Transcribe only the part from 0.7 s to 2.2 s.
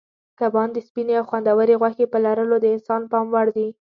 د سپینې او خوندورې غوښې په